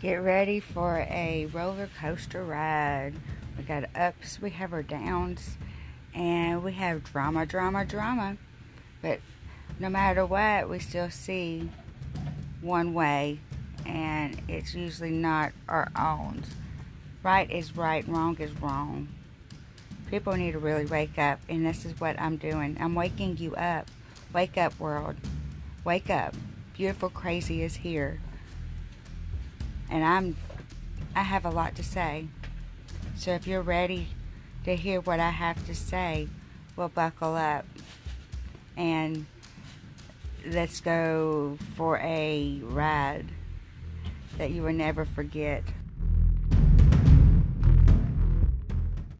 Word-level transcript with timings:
Get 0.00 0.18
ready 0.18 0.60
for 0.60 0.98
a 1.10 1.46
roller 1.52 1.88
coaster 2.00 2.44
ride. 2.44 3.14
We 3.56 3.64
got 3.64 3.84
ups, 3.96 4.40
we 4.40 4.50
have 4.50 4.72
our 4.72 4.84
downs, 4.84 5.56
and 6.14 6.62
we 6.62 6.72
have 6.74 7.02
drama, 7.02 7.44
drama, 7.44 7.84
drama. 7.84 8.36
But 9.02 9.18
no 9.80 9.88
matter 9.88 10.24
what, 10.24 10.70
we 10.70 10.78
still 10.78 11.10
see 11.10 11.68
one 12.60 12.94
way, 12.94 13.40
and 13.84 14.40
it's 14.46 14.72
usually 14.72 15.10
not 15.10 15.50
our 15.68 15.90
own. 15.98 16.44
Right 17.24 17.50
is 17.50 17.76
right, 17.76 18.06
wrong 18.06 18.36
is 18.38 18.52
wrong. 18.62 19.08
People 20.12 20.34
need 20.36 20.52
to 20.52 20.60
really 20.60 20.86
wake 20.86 21.18
up, 21.18 21.40
and 21.48 21.66
this 21.66 21.84
is 21.84 21.98
what 21.98 22.20
I'm 22.20 22.36
doing. 22.36 22.76
I'm 22.78 22.94
waking 22.94 23.38
you 23.38 23.56
up. 23.56 23.88
Wake 24.32 24.56
up, 24.58 24.78
world. 24.78 25.16
Wake 25.82 26.08
up. 26.08 26.36
Beautiful 26.76 27.10
Crazy 27.10 27.64
is 27.64 27.74
here 27.74 28.20
and 29.90 30.04
I'm 30.04 30.36
I 31.14 31.22
have 31.22 31.44
a 31.44 31.50
lot 31.50 31.74
to 31.76 31.82
say. 31.82 32.28
So 33.16 33.32
if 33.32 33.46
you're 33.46 33.62
ready 33.62 34.08
to 34.64 34.76
hear 34.76 35.00
what 35.00 35.20
I 35.20 35.30
have 35.30 35.66
to 35.66 35.74
say, 35.74 36.28
we'll 36.76 36.88
buckle 36.88 37.34
up 37.34 37.64
and 38.76 39.26
let's 40.46 40.80
go 40.80 41.58
for 41.74 41.98
a 41.98 42.60
ride 42.62 43.26
that 44.36 44.50
you 44.52 44.62
will 44.62 44.72
never 44.72 45.04
forget. 45.04 45.64